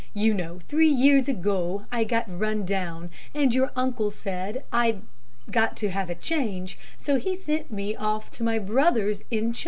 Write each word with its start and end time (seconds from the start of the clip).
You 0.15 0.33
know 0.33 0.61
three 0.67 0.89
years 0.89 1.27
ago 1.27 1.85
I 1.91 2.05
got 2.05 2.25
run 2.27 2.65
down, 2.65 3.11
and 3.35 3.53
your 3.53 3.69
uncle 3.75 4.09
said 4.09 4.63
I'd 4.73 5.03
got 5.51 5.77
to 5.77 5.91
have 5.91 6.09
a 6.09 6.15
change, 6.15 6.79
so 6.97 7.19
he 7.19 7.35
sent 7.35 7.69
me 7.69 7.95
off 7.95 8.31
to 8.31 8.43
my 8.43 8.57
brother's 8.57 9.21
in 9.29 9.53
Ch 9.53 9.57
o. 9.57 9.59